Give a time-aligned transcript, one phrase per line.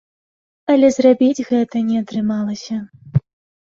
[0.75, 2.83] Але зрабіць гэта не атрымалася.